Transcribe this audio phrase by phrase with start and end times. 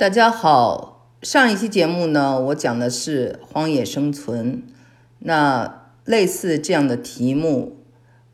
[0.00, 4.62] 大家好，上一期节目呢，我讲的是荒野生存。
[5.18, 7.76] 那类似这样的题目，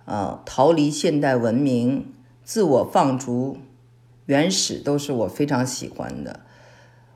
[0.05, 2.07] 啊，逃离现代文明、
[2.45, 3.59] 自我放逐、
[4.27, 6.39] 原始，都是我非常喜欢的。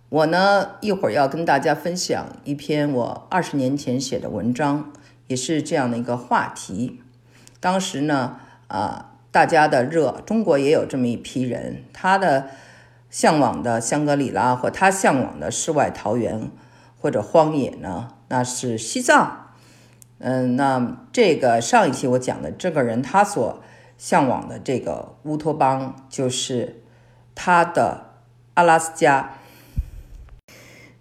[0.08, 4.92] 我呢，一会儿要跟大家分享一篇我二十年前写的文章，
[5.28, 7.00] 也是这样的一个话题。
[7.60, 12.48] 当时呢，啊，大家的热，中国也有这么一批人，他的。
[13.10, 16.50] 向往的香格里拉，或他向往的世外桃源，
[16.98, 18.14] 或者荒野呢？
[18.28, 19.48] 那是西藏。
[20.18, 23.60] 嗯，那这个上一期我讲的这个人，他所
[23.98, 26.82] 向往的这个乌托邦，就是
[27.34, 28.12] 他的
[28.54, 29.32] 阿拉斯加。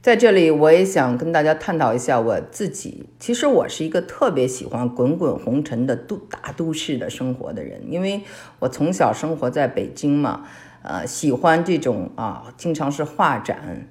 [0.02, 3.10] 在这里，我也想跟大家探讨一下我自己。
[3.20, 8.24] 其实我是一个特别喜欢滚滚红尘的都大都市的生活的人，因为
[8.60, 10.48] 我从小生活在北京嘛。
[10.82, 13.88] 呃，喜欢这种啊，经常是画展、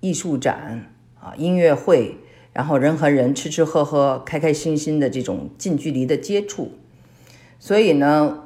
[0.00, 0.86] 艺术展
[1.20, 2.18] 啊、音乐会，
[2.52, 6.72] 然后人和人吃吃喝喝、开开心心的这种近距离的接触。
[7.58, 8.44] 所以呢，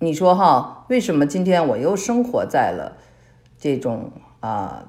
[0.00, 2.98] 你说哈，为什么今天我又生活在了
[3.58, 4.88] 这种啊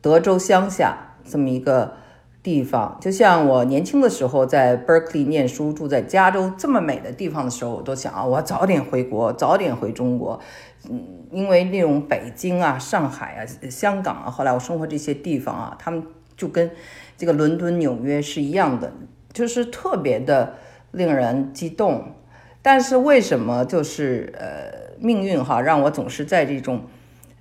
[0.00, 1.96] 德州乡下这么一个？
[2.42, 10.40] 地方就像我年轻的时候在 Berkeley 念书，住在加州这么美的地方的时候，我都想啊，我早点回国，早点回中国。
[10.88, 16.02] 嗯，因为那种北京啊、上海啊、香港啊，后来我生活这些地方啊，他们
[16.34, 16.70] 就跟
[17.18, 18.90] 这个伦敦、纽约是一样的，
[19.34, 20.54] 就是特别的
[20.92, 22.14] 令人激动。
[22.62, 26.84] 但是为什么就是呃命运哈，让我总是在这种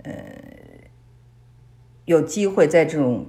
[0.03, 0.11] 呃
[2.03, 3.27] 有机会在这种。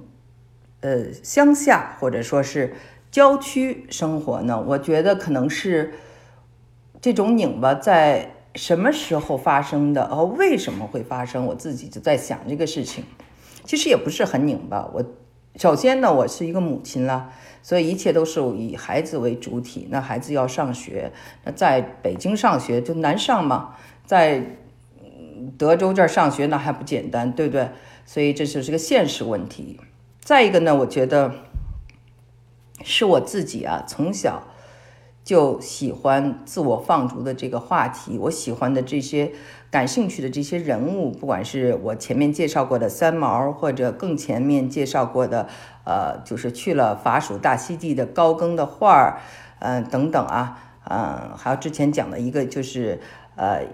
[0.81, 2.73] 呃，乡下或者说是
[3.09, 5.93] 郊区生活呢，我觉得可能是
[6.99, 10.03] 这种拧巴在什么时候发生的？
[10.05, 11.45] 哦，为什么会发生？
[11.45, 13.03] 我自己就在想这个事情。
[13.63, 14.89] 其实也不是很拧巴。
[14.93, 15.05] 我
[15.55, 19.87] 首先呢，我是一个母亲了，所以一切都是以孩子为主体。
[19.91, 21.11] 那孩子要上学，
[21.43, 23.75] 那在北京上学就难上嘛，
[24.05, 24.57] 在
[25.57, 27.69] 德州这儿上学那还不简单，对不对？
[28.05, 29.79] 所以这就是个现实问题。
[30.31, 31.33] 再一个呢，我觉得
[32.85, 34.43] 是我自己啊，从小
[35.25, 38.17] 就喜欢自我放逐的这个话题。
[38.17, 39.33] 我喜欢的这些
[39.69, 45.49] 感兴趣的这些人物，不管是我前面介绍过的三毛，或者更前面介绍过的，
[45.83, 49.19] 呃，就是去了法属大溪地的高更的画儿，
[49.59, 50.57] 嗯，等等啊，
[50.89, 53.01] 嗯，还有之前讲的一个就是
[53.35, 53.65] 呃。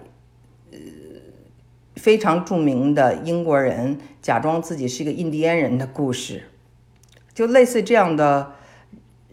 [2.08, 6.46] 非常著名的英国人假装自己是一个印第安人的故事，
[7.34, 8.54] 就类似这样的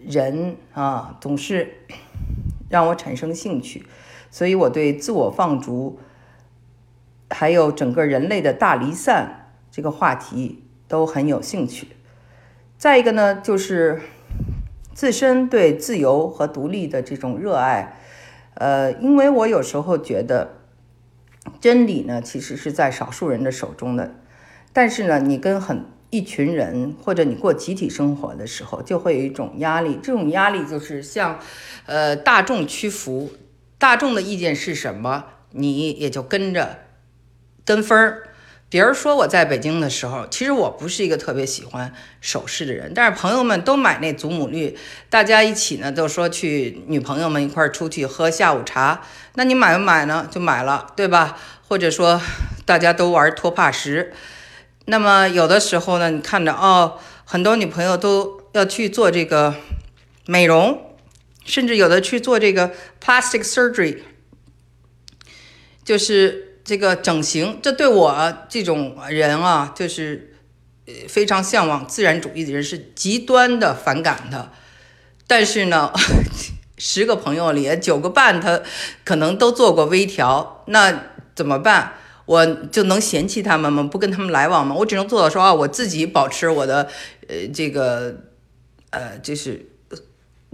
[0.04, 1.72] 人啊，总是
[2.68, 3.86] 让我产生兴趣，
[4.28, 6.00] 所以我对自我放逐，
[7.30, 11.86] 还有整个人类的大离散这个话题都很有兴趣。
[12.76, 14.00] 再一个呢，就是
[14.92, 18.00] 自身对自由和独立的这种热爱，
[18.54, 20.63] 呃，因为我有时候觉得。
[21.60, 24.14] 真理呢，其实是在少数人的手中的，
[24.72, 29.98] 但是呢，你跟很一群人，或者你过集体生活的时候，就会有一种压力。
[30.02, 31.38] 这种压力就是向，
[31.86, 33.32] 呃，大众屈服，
[33.78, 36.78] 大众的意见是什么，你也就跟着
[37.64, 38.28] 跟风儿。
[38.74, 44.76] 比如说我在北京的时候，其实我不是一个特别喜欢首饰的人，但是朋友们都买那祖母绿，
[45.08, 49.02] 大家一起呢都说去女朋友们一块出去喝下午茶，
[49.34, 50.28] 那你买不买呢？
[50.28, 51.38] 就买了，对吧？
[51.68, 52.20] 或者说
[52.64, 54.12] 大家都玩托帕石，
[54.86, 59.54] 那么有的时候呢，你看着哦，很多女朋友都要去做这个
[60.26, 60.96] 美容，
[61.44, 63.98] 甚至有的去做这个 plastic surgery，
[65.84, 66.43] 就是。
[66.64, 70.34] 这个整形，这对我这种人啊，就是
[71.08, 74.50] 非常向往自然主义的人是极端的反感的。
[75.26, 75.92] 但是呢，
[76.78, 78.62] 十个朋友里九个半他
[79.04, 81.04] 可能都做过微调，那
[81.34, 81.92] 怎么办？
[82.24, 83.82] 我就能嫌弃他们吗？
[83.82, 84.74] 不跟他们来往吗？
[84.74, 86.88] 我只能做到说啊，我自己保持我的
[87.28, 88.16] 呃这个
[88.90, 89.68] 呃就是。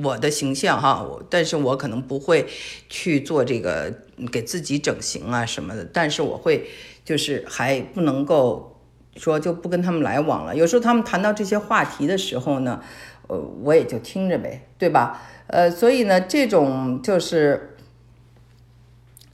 [0.02, 2.46] 我的形象哈，我但是我可能不会
[2.88, 3.92] 去做这个
[4.30, 6.68] 给自己整形啊什么的，但是我会
[7.04, 8.80] 就是还不能够
[9.16, 10.54] 说就不跟他们来往了。
[10.54, 12.80] 有时候他们谈到这些话题的时候呢，
[13.28, 15.22] 呃，我也就听着呗，对吧？
[15.46, 17.76] 呃，所以呢，这种就是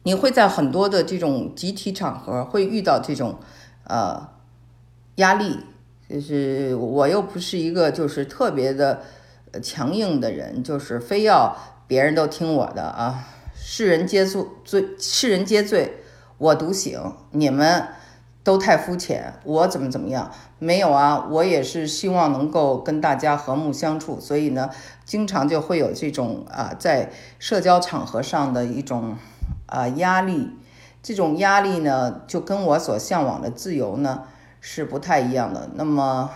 [0.04, 3.38] 你会在很多的这种集体场合会遇到这种
[3.84, 4.28] 呃
[5.16, 5.58] 压力，
[6.08, 9.02] 就是我又不是一个就是特别的。
[9.62, 11.56] 强硬的人就是非要
[11.86, 13.28] 别人都听我的啊！
[13.54, 16.02] 世人皆醉，罪世人皆醉，
[16.38, 17.00] 我独醒。
[17.30, 17.88] 你们
[18.44, 20.30] 都太肤浅，我怎么怎么样？
[20.58, 24.70] 没有啊，我也是希望能够跟大家和睦相处，所以呢，
[25.04, 29.16] 经常就会有这种啊，在社交场合上的一种
[29.66, 30.50] 啊压力。
[31.02, 34.24] 这种压力呢，就跟我所向往的自由呢
[34.60, 35.70] 是不太一样的。
[35.74, 36.30] 那么，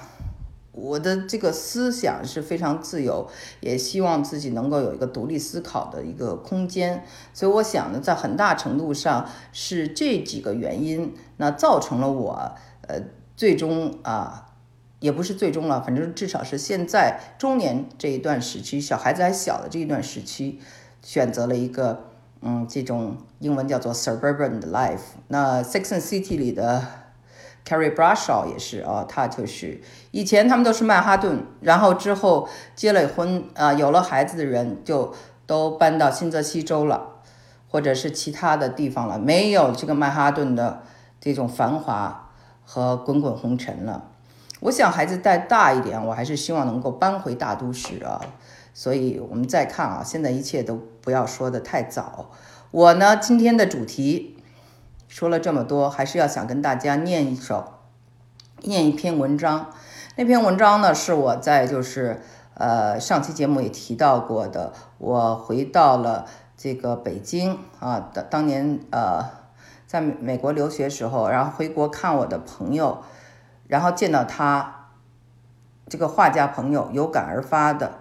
[0.81, 3.29] 我的这个思想是非常自由，
[3.61, 7.05] 也希望自己能够有一个独立思考的一个空间。
[7.35, 12.53] 所以，我想呢，在很大程度上是这几个原因，那造成了我
[12.89, 13.01] 呃
[13.37, 14.49] 最终啊，
[15.01, 20.59] 也不是最终了，反正至少是现在中年这一段时期，小孩子还小的这一段时期，
[21.03, 22.07] 选择了一个。
[22.43, 25.13] 嗯，这种英文叫做 suburban life。
[25.29, 26.83] 那《Sex and City》里的
[27.67, 29.81] Carrie Bradshaw 也是啊，他就是
[30.11, 35.15] 以前他们都是曼哈顿，然后之后结了婚啊，有了孩子的人就
[35.47, 37.23] 都搬到新泽西州了，
[37.69, 40.83] 或者是其他的地方了，没有这个曼哈顿的
[41.21, 42.31] 这种繁华
[42.65, 44.05] 和滚滚红尘了。
[44.61, 48.21] 我想孩子再大一点，我还是希望能够搬回大都市啊。
[48.73, 52.31] 所以，我们再看啊，现在一切都不要说的太早。
[52.71, 54.37] 我呢，今天的主题
[55.11, 57.65] 说了这么多，还是要想跟大家念一首，
[58.63, 59.67] 念一篇文章。
[60.15, 62.23] 那篇文章呢，是我在就是
[62.55, 64.73] 呃上期节目也提到过的。
[64.99, 66.27] 我回到了
[66.57, 69.25] 这个北京啊，当当年呃
[69.85, 73.03] 在美国留学时候，然后回国看我的朋友，
[73.67, 74.91] 然后见到他
[75.89, 78.00] 这个画家朋友，有感而发的。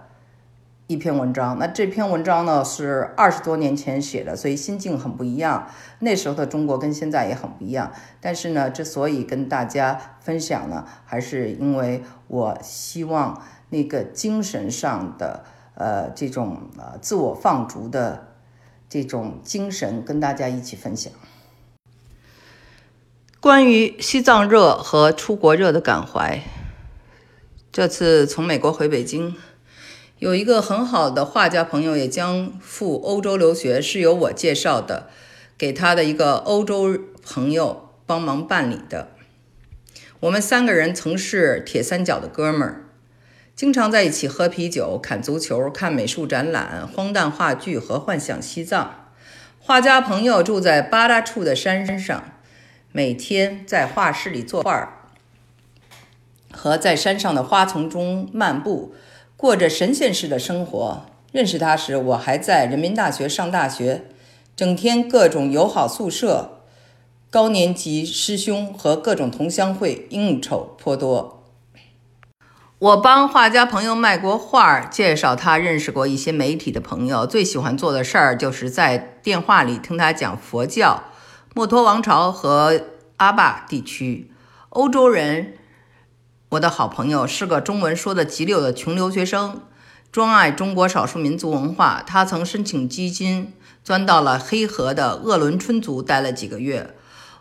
[0.90, 5.68] 一篇文章，那这篇文章呢是二十多年前写的，所以心境很不一样。
[6.00, 7.92] 那时候的中国跟现在也很不一样。
[8.20, 15.44] 但是呢，之所以跟大家分享呢，还是因为我希望那个精神上的
[15.76, 18.26] 呃这种呃自我放逐的
[18.88, 21.12] 这种精神跟大家一起分享。
[23.38, 26.40] 关于西藏热和出国热的感怀，
[27.70, 29.36] 这次从美国回北京。
[30.20, 35.08] 有一个很好的画家朋友也将赴欧洲留学，是由我介绍的，
[35.56, 36.94] 给他的一个欧洲
[37.24, 39.08] 朋友帮忙办理的。
[40.20, 42.84] 我们三个人曾是铁三角的哥们儿，
[43.56, 49.06] 经常在一起喝啤酒、看足球、看美术展览、荒诞话剧和幻想西藏。
[49.58, 52.22] 画家朋友住在八大处的山上，
[52.92, 55.08] 每天在画室里作画，
[56.52, 58.94] 和在山上的花丛中漫步。
[59.40, 61.06] 过着神仙式的生活。
[61.32, 64.04] 认识他时，我还在人民大学上大学，
[64.54, 66.60] 整天各种友好宿舍、
[67.30, 71.42] 高年级师兄和各种同乡会应酬颇多。
[72.80, 77.26] 我帮画家朋友卖过画，介绍他认识过一些媒体的朋友。
[77.26, 81.04] 最喜欢做的事儿就是在电话里听他讲佛教、
[81.54, 82.82] 墨脱王朝和
[83.16, 84.30] 阿坝地区、
[84.68, 85.54] 欧洲人。
[86.50, 89.60] 我的好朋友是个中文说的极溜的穷留学生，
[90.10, 92.02] 专爱中国少数民族文化。
[92.04, 93.52] 他曾申请基金，
[93.84, 96.92] 钻到了黑河的鄂伦春族待了几个月。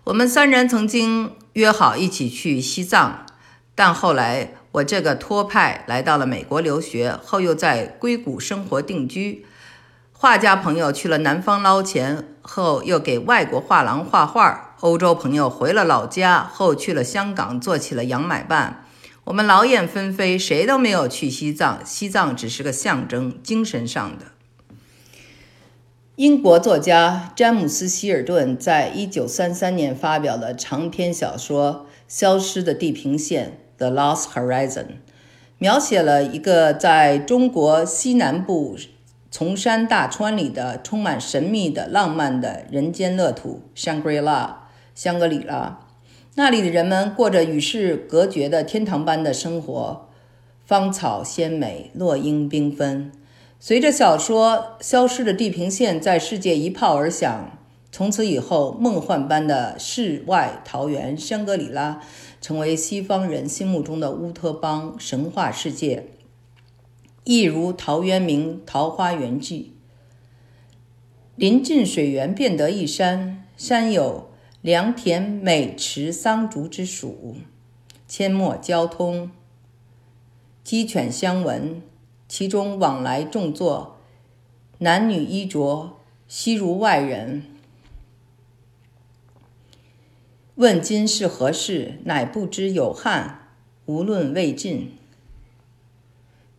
[0.03, 3.25] 我们三人曾经约好一起去西藏，
[3.73, 9.44] 但后来我这个托派来到了美国留学，后又在硅谷生活定居。
[10.13, 14.75] 画家朋友去了南方捞钱，后又给外国画廊画画。
[14.81, 18.85] 欧洲朋友回了老家，后去了香港做起了洋买办。
[19.25, 21.85] 我们劳燕分飞，谁都没有去西藏。
[21.85, 24.26] 西藏只是个象征，精神上的。
[26.16, 34.88] 英国作家詹姆斯·希尔顿在一九三三年发表的长篇小说《消失的地平线》（The Lost Horizon），
[35.59, 38.78] 描写了一个在中国西南部
[39.31, 44.68] 崇山大川里的充满神秘的浪漫的人间乐土——香格里拉。
[44.95, 45.80] 香格里拉。
[46.39, 50.07] 那里的人们过着与世隔绝的天堂般的生活，
[50.63, 53.11] 芳草鲜美，落英缤纷。
[53.59, 57.59] 随着小说《消失的地平线》在世界一炮而响，
[57.91, 62.01] 从此以后，梦幻般的世外桃源香格里拉
[62.39, 66.05] 成为西方人心目中的乌托邦神话世界，
[67.25, 69.73] 一如陶渊明《桃花源记》。
[71.35, 74.29] 临近水源，便得一山，山有。
[74.61, 77.37] 良田美池桑竹之属，
[78.09, 79.31] 阡陌交通，
[80.66, 81.81] 鸡犬相闻，
[82.28, 84.01] 其中往来种作，
[84.80, 85.97] 男女衣着
[86.28, 87.44] 悉如外人。
[90.56, 93.54] 问今是何世，乃不知有汉，
[93.85, 94.92] 无论魏晋。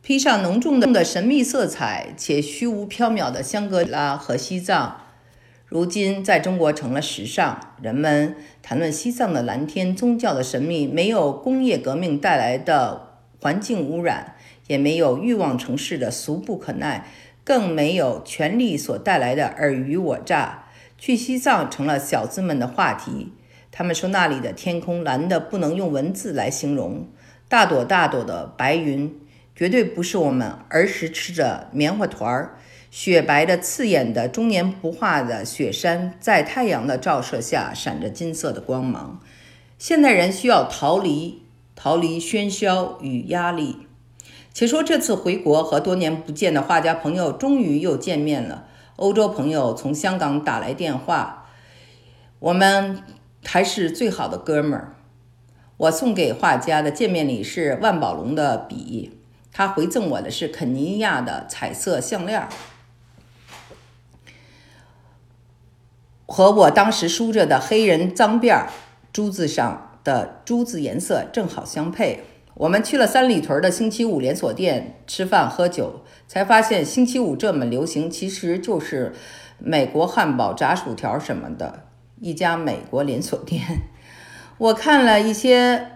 [0.01, 5.03] 披上浓重的神秘色彩且虚无缥缈的香格里拉和西藏。
[5.71, 7.75] 如今在中国成了时尚。
[7.81, 14.35] 人们谈论西藏的蓝天、宗教的神秘，没有工业革命带来的环境污染，
[14.67, 17.07] 也没有欲望城市的俗不可耐，
[17.45, 20.65] 更没有权力所带来的尔虞我诈。
[20.99, 23.33] 去西藏成了小资们的话题。
[23.71, 27.07] 他们说那里的天空蓝的不能用文字来形容，
[27.49, 29.17] 大朵大朵的白云，
[29.55, 32.59] 绝对不是我们儿时吃着棉花团儿。
[32.91, 39.21] 雪白的、刺眼的、终年不化的雪山，在太阳的照射下闪着金色的光芒。
[39.79, 41.43] 现代人需要逃离，
[41.77, 43.87] 逃离喧嚣与压力。
[44.53, 48.67] 且说这次回国和多年不见的画家朋友终于又见面了。
[48.97, 51.47] 欧洲朋友从香港打来电话，
[52.41, 53.03] 我们
[53.45, 54.97] 还是最好的哥们儿。
[55.77, 59.17] 我送给画家的见面礼是万宝龙的笔，
[59.53, 62.47] 他回赠我的是肯尼亚的彩色项链。
[66.33, 68.69] 和我当时梳着的黑人脏辫儿
[69.13, 72.23] 珠子上的珠子颜色正好相配。
[72.55, 79.13] 我们去了三里屯的星期五连锁店吃饭喝酒，才发现星期五这么流行，其实就是
[79.59, 81.81] 美国汉堡、炸薯条什么的
[82.21, 83.63] 一家美国连锁店。
[84.59, 85.89] 我看了一些。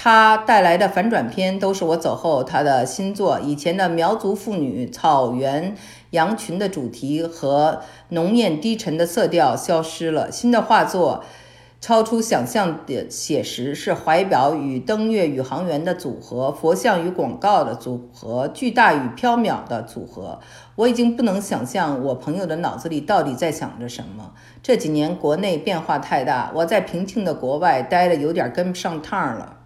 [0.00, 3.40] 他带来的反转片都是我走后他的新作。
[3.40, 5.74] 以前的苗族妇女、草原
[6.10, 10.30] 羊群的主题和浓艳低沉的色调消失了。
[10.30, 11.24] 新的画作
[11.80, 20.40] 超出想象的写实，是怀表与登月宇航员的组合，佛像与广告的组合，巨大与缥缈的组合。
[20.74, 24.32] 我已经不能想象我朋友的脑子里到底在想着什么。
[24.60, 29.57] 这几年国内变化太大，我在平静的国外待的有点跟不上趟了。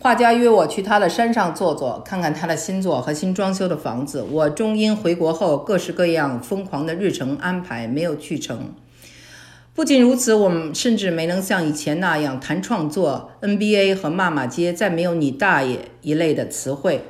[0.00, 4.22] 画家约我去他的山上坐坐，看看他的新作和新装修的房子。
[4.30, 8.72] 我终因回国后各式各样疯狂的日程安排没有去成。
[9.74, 17.02] 不仅如此，我们甚至没能像以前那样谈创作、NBA 和骂骂街，再没有“你大爷”一类的词汇。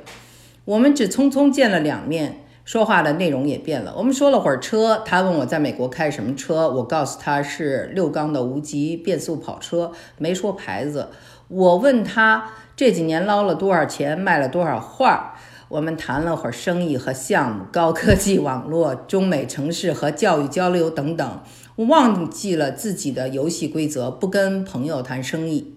[0.65, 3.93] 我们只匆匆见了两面，说话的内容也变了。
[3.95, 11.09] 我们说了会儿车，他问我在美国开什么车，我告诉他是六缸的无极变速跑车，没说牌子。
[11.49, 12.49] 我问他。
[12.79, 15.35] 这几年捞了多少钱，卖了多少画？
[15.67, 21.43] 我们谈了会儿生意和项目、高科技网络、中美城市和教育交流等等。
[21.75, 25.75] 我忘记了自己的游戏规则，不跟朋友谈生意。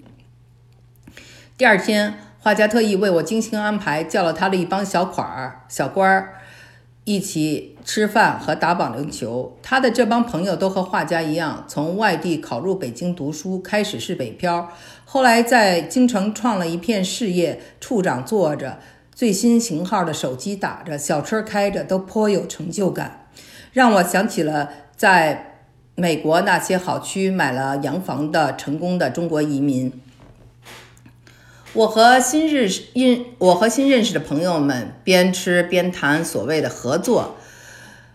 [1.58, 6.34] 第二天，画家特意为我精心安排，叫了他的一帮小款儿、小官儿
[7.04, 9.56] 一起吃饭和打保龄球。
[9.62, 14.68] 他的这帮朋友都和画家一样，从外地考入北京读书，开始是北漂。
[15.04, 18.78] 后来在京城创了一片事业，处长坐着，
[19.12, 23.26] 最新型号的手机打着，小车开着，都颇有成就感，
[23.72, 25.58] 让我想起了在
[25.96, 29.92] 美国那些好区买了洋房的成功的中国移民。
[31.74, 37.36] 我和新认识因我和新认识的朋友们边吃边谈所谓的合作，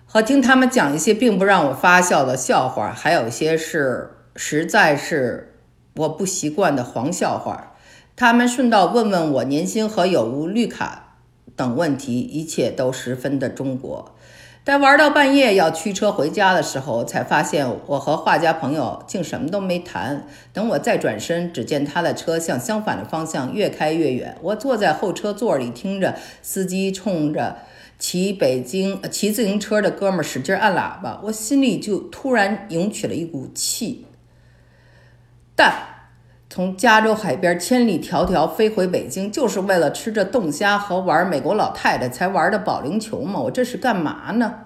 [0.06, 5.54] 和听他们讲一些并不让我发笑的笑话，还有一些是实在是。
[5.98, 7.76] 我不习惯的黄笑话，
[8.16, 11.18] 他们顺道问问我年薪和有无绿卡
[11.56, 14.14] 等问题，一切都十分的中国。
[14.68, 20.28] 待玩到半夜要驱车回家的时候，才发现我和画家朋友竟什么都没谈。
[20.52, 24.36] 等我再转身，只见他的车向相反的方向越开越远。
[24.42, 27.60] 我坐在后车座里，听着司机冲着
[27.98, 34.06] 骑北京骑自行车的哥们使劲按喇叭，我心里就突然涌起了一股气。
[35.56, 35.74] 但
[36.58, 43.40] 从加州海边千里迢迢飞回北京，就是为了吃这冻虾和玩美国老太太才玩的保龄球吗？
[43.42, 44.62] 我这是干嘛呢？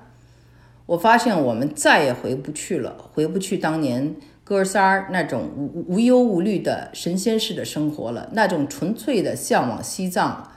[0.86, 10.50] 我发现我们再也回不去了，回不去当年哥仨儿那种无无忧无虑的神仙式的生活了，那种纯粹的向往西藏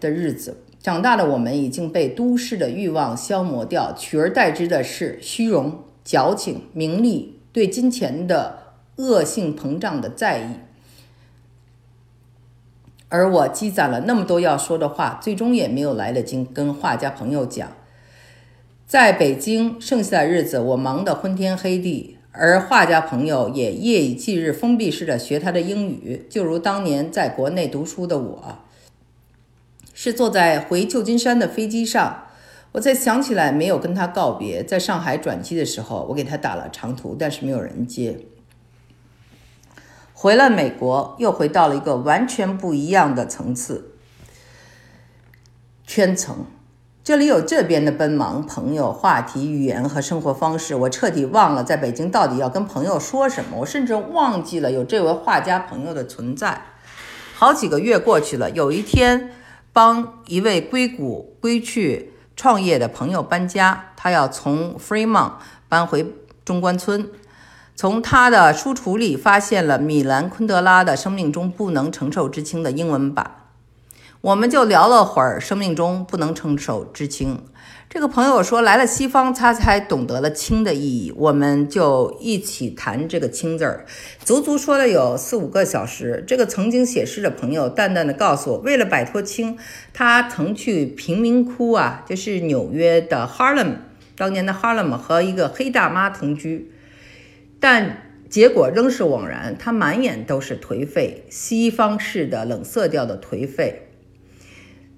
[0.00, 0.62] 的日子。
[0.80, 8.60] 长大的我们已经被都市的欲望消磨掉，取而代之的是虚荣、矫情、名利，对金钱的。
[8.96, 10.56] 恶性膨胀的在意，
[13.08, 17.70] 而我积攒了那么多要说的话，最终也没有来得及跟画家朋友讲。
[18.86, 28.58] 在北京剩下的日子，我忙得昏天黑地，而画家朋友也夜以继日、封闭式的学他的英语，就如当年在国内读书的我。
[29.92, 32.26] 是坐在回旧金山的飞机上，
[32.72, 34.62] 我才想起来没有跟他告别。
[34.62, 38.18] 在上海转机的时候，我给他打了长途，但是没有人接。
[40.18, 43.92] 回了美国，又回到了一个完全不一样的层次
[45.86, 46.46] 圈层。
[47.04, 53.58] 这里有这边的奔忙朋友、话题、语言和生活方式，我彻底忘了在北京到底要跟朋友说什么。
[53.58, 56.62] 我甚至忘记了有这位画家朋友的存在。
[57.34, 59.30] 好几个月过去了，有一天，
[59.74, 65.32] 帮一位硅谷归去创业的朋友搬家，他要从 Fremont
[65.68, 67.10] 搬回中关村。
[67.78, 73.42] 从他的书橱里发现了米兰昆德拉的《生命中不能承受之轻》的英文版。
[74.22, 77.38] 我们就聊了会儿生命中不能承受之轻。
[77.90, 81.12] 这个朋友说，来了西方，他才懂得了轻的意义。
[81.14, 83.84] 我们就一起谈这个轻字儿，
[84.24, 86.24] 足足说了有四五个小时。
[86.26, 89.58] 这个曾经写诗的朋友淡淡的告诉我，为了摆脱轻，
[89.92, 93.74] 他曾去贫民窟啊，就是纽约的 Harlem，
[94.16, 96.72] 当年的 Harlem 和一个黑大妈同居，
[97.60, 99.56] 但结果仍是枉然。
[99.58, 103.88] 他满眼都是颓废，西方式的冷色调的颓废。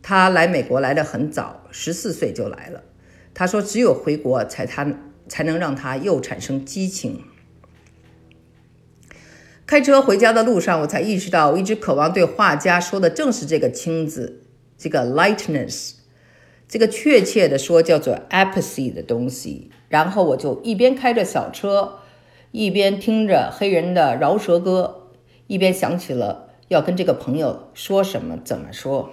[0.03, 2.83] 他来美国来的很早，十四岁就来了。
[3.35, 4.87] 他说，只有回国才他
[5.29, 7.23] 才能让他又产生激情。
[9.67, 14.45] 开车回家的路上，我才意识到，我一直渴望对画家说的正是这个“轻”字，
[14.79, 15.93] 这个 lightness，
[16.67, 19.71] 这个确切的说叫做 apathy 的东西。
[19.91, 21.99] 然后我就一边开着小车，
[22.51, 25.09] 一边听着黑人的饶舌歌，
[25.47, 29.11] 一边想起了要跟这个朋友说什么，怎么说。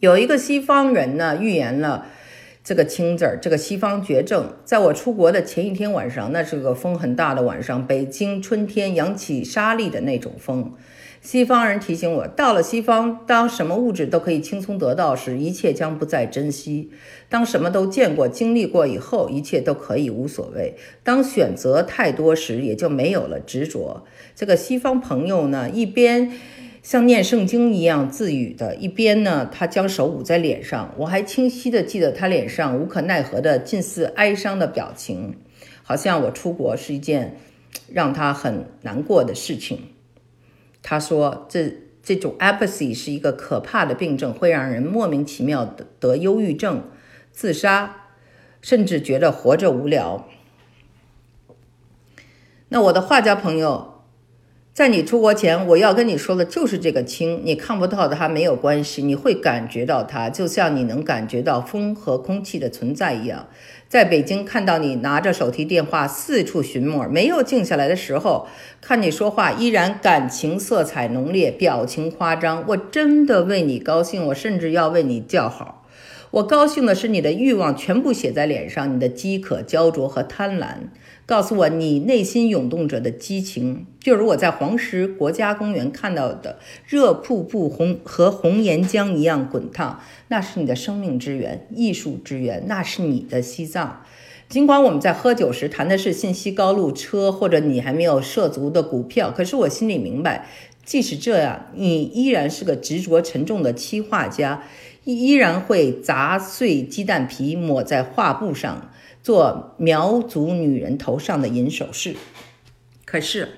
[0.00, 2.06] 有一个西方人呢，预言了
[2.62, 4.54] 这个“青”字儿，这个西方绝症。
[4.64, 10.74] 在我出国的前一天晚上，那是个风很大的晚上，北京春天扬起沙粒的那种风。
[11.20, 16.88] 西方人提醒我，到了西方，当什么物质都可以轻松得到时，一切将不再珍惜；
[17.28, 24.04] 当什么都见过、经历过以后，一切都可以无所谓；当选择太多时，也就没有了执着。
[24.34, 26.32] 这个西方朋友呢，一边。
[26.82, 30.94] 像念圣经一样自语的，一边呢，他将手捂在脸上。
[30.98, 35.34] 我还清晰的记得他脸上无可奈何的、近似哀伤的表情，
[35.82, 37.38] 好像我出国是一件
[37.92, 39.80] 让他很难过的事情。
[40.88, 46.88] 他说：“这这种 apathy 是一个可怕的病症，会让人莫名其妙的得忧郁症、
[47.32, 48.04] 自杀，
[48.62, 50.28] 甚至觉得活着无聊。”
[52.70, 53.95] 那我的画家朋友。
[54.76, 63.46] 在你出国前，我要跟你说的就是这个氢，你看不到它没有关系，你会感觉到它，就像你能感觉到风和空气的存在一样。
[63.88, 68.46] 在北京看到你拿着手提电话四处寻摸，没有静下来的时候，
[68.82, 75.85] 看你说话依然感情色彩浓烈，表情夸张，我真的为你高兴，我甚至要为你叫好。
[76.36, 80.74] 我高兴的是你的欲望全部写在脸上，你的饥渴、焦灼和贪婪。
[81.24, 94.02] 告诉我你内心涌动着的激情，就如我在黄石国家公园看到的热瀑布红和红岩浆一样滚烫，那是你的生命之源、艺术之源，那是你的西藏。
[94.46, 100.46] 尽管我们在喝酒时谈的是信息高路车或者你还没有涉足的股票，可是我心里明白，
[100.84, 104.62] 即使这样，你依然是个执着沉重的漆画家，
[105.14, 108.90] 依然会砸碎鸡蛋皮抹在画布上。
[109.22, 112.14] 做苗族女人头上的银首饰。
[113.04, 113.48] 可是，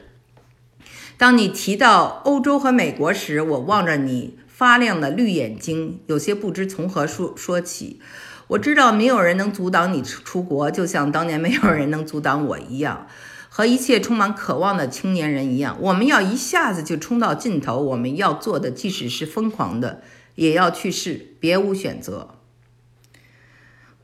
[1.18, 8.00] 当你提到欧洲和美国时，我望着你发亮的绿眼睛，有些不知从何说说起。
[8.46, 13.06] 我知道没有人能阻挡你出国，就像当年没有人能阻挡我一样，
[13.50, 15.76] 和一切充满渴望的青年人一样。
[15.82, 17.78] 我们要一下子就冲到尽头。
[17.78, 20.00] 我们要做的，即使是疯狂的，
[20.38, 22.36] 也要去世，别无选择。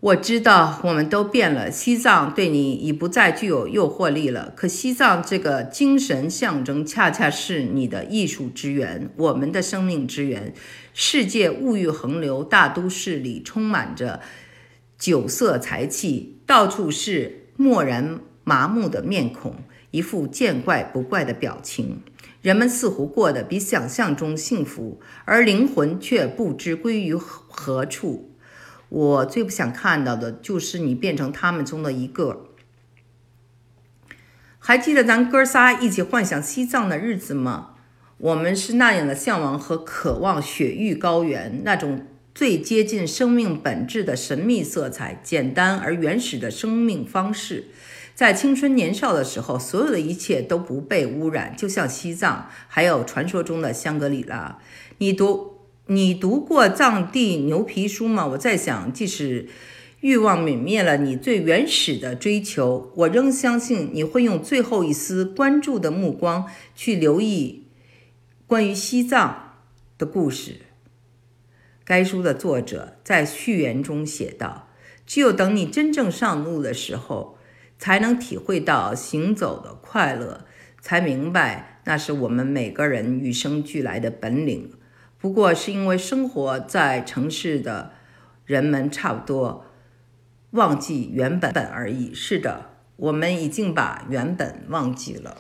[0.01, 4.53] 我知道我们都变了，西藏对你已不再具有诱惑力了。
[4.57, 10.53] 可西藏这个精神象征，恰恰是你的艺术之源，我们的生命之源。
[10.93, 14.21] 世界物欲横流，大都市里充满着
[14.99, 19.55] 酒色财气，到处是漠然麻木的面孔，
[19.93, 22.03] 一副见怪不怪的表情。
[22.45, 28.37] 人们似乎过得比想象中幸福，而灵魂却不知归于何处。
[28.91, 32.51] 我最不想看到的就是你变成他们中的一个。
[34.59, 37.77] 还记得咱哥仨一起幻想西藏的日子吗？
[38.19, 47.69] 我们是那样的向往和渴望雪域高原那种最接近生命本质的神秘色彩，简单而原始的生命方式。
[48.15, 54.59] 在青春年少的时候，所有的一切都不被污染，就像西藏，还有传说中的香格里拉。
[54.99, 55.53] 你读。
[55.87, 58.27] 你读过藏地牛皮书吗？
[58.29, 59.51] 我在想，即使
[60.01, 67.67] 欲望泯灭了你最原始的追求，我仍相信你会用最后一丝关注的目光去留意
[68.47, 69.57] 关于西藏
[69.99, 70.63] 的故事。
[71.85, 74.71] 该书的作者在序言中写道
[75.05, 77.37] ：“只有等你真正上路的时候，
[77.79, 80.45] 才能体会到行走的快乐，
[80.81, 84.73] 才明白那是我们每个人与生俱来的本领。
[85.19, 87.93] 不过是因为生活在城市的
[88.45, 89.67] 人们差不多
[90.51, 92.13] 忘记原本本而已。
[92.13, 95.39] 是的，我们已经把原本忘记了。”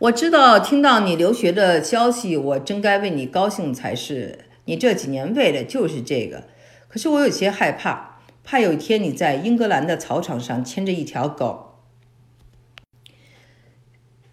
[0.00, 4.46] 我知道，听到你留学的消息，我真该为你高兴才是。
[4.64, 6.44] 你这几年为的就是这个。
[6.88, 8.09] 可是我有些害怕，
[8.50, 11.76] 怕有一天你在英格兰的草场上牵着一条狗，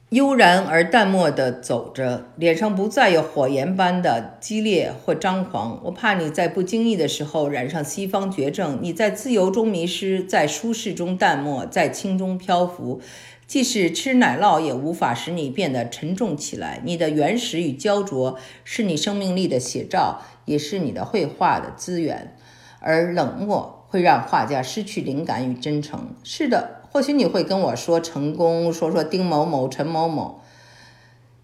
[0.10, 5.80] 悠然而淡漠地走着，脸上不再有火焰般的激烈或张狂。
[5.84, 13.00] 我怕你在不经意的时候染上西方绝症，你在自由中迷失，在舒适中淡漠，在轻中漂浮。
[13.46, 16.82] 即使吃奶酪也无法使你变得沉重起来。
[16.84, 22.36] 你的原始与焦灼是你生命力的写照，也是你的绘画的资源。
[22.80, 26.16] 而冷漠会让画家失去灵感与真诚。
[26.24, 30.42] 是的，或许你会跟我说成功，说说丁某某、陈某某。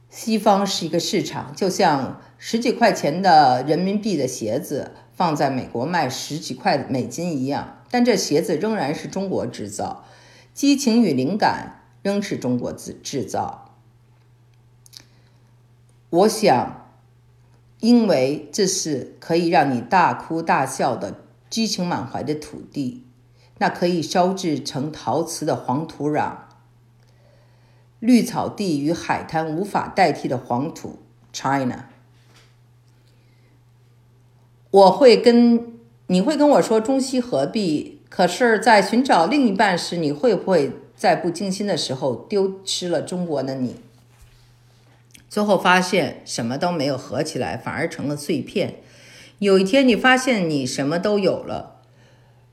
[0.10, 10.06] 西方是一个市场，就像十几块钱的人民币的鞋子放在美国卖十几块美金一样，但这鞋子仍然是中国制造。
[10.54, 11.80] 激情与灵感。
[12.04, 13.70] 仍是中国制制造。
[16.10, 16.90] 我想，
[17.80, 21.16] 因为这是可以让你大哭大笑的
[21.54, 23.04] 激情满怀的土地，
[23.60, 26.32] 那可以烧制成陶瓷的黄土壤，
[28.00, 30.98] 绿草地与海滩无法代替的黄土
[31.32, 31.90] ，China。
[34.72, 40.72] 我会跟你会跟我说中西合璧，可是，在寻找另一半时，你会不会？
[40.96, 43.76] 在不精心的时候丢失了中国的你，
[45.30, 48.78] 最后发现什么都没有合起来，反而成了碎片。
[49.44, 51.82] 有一天你发现你什么都有了，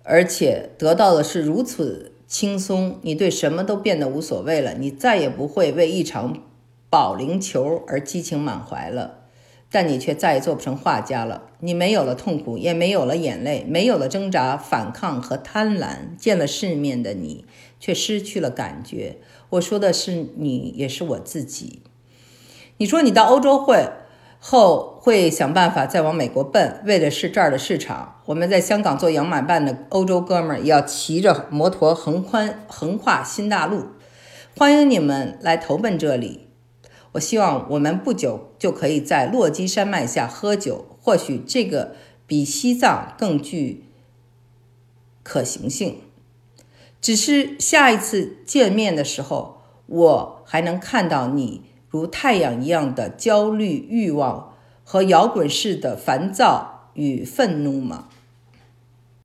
[0.03, 6.43] 而且得到的是如此轻松，你对什么都变得无所谓了，你再也不会为一场
[6.89, 9.19] 保龄球而激情满怀了。
[9.73, 11.43] 但你却再也做不成画家了。
[11.61, 16.17] 你没有了痛苦，也没有了眼泪，没有了挣扎、反抗和贪婪。
[16.19, 17.45] 见了世面的你，
[17.79, 19.19] 却失去了感觉。
[19.51, 21.83] 我说的是你，也是我自己。
[22.79, 23.89] 你说你到欧洲会
[24.43, 28.23] 后会想办法再往美国奔，为的是这儿的市场。
[28.25, 33.85] 我们在香港做洋买办的欧洲哥们儿，也要骑着摩托横宽横跨新大陆。
[34.57, 36.49] 欢迎你们来投奔这里。
[37.13, 41.95] 我希望我们不久就可以在落基山脉下喝酒，或许这个
[42.27, 43.85] 比西藏更具
[45.23, 46.01] 可行性。
[47.01, 58.07] 只是下一次见面的时候，我还能看到你如太阳一样的焦虑、欲望和摇滚式的烦躁与愤怒吗？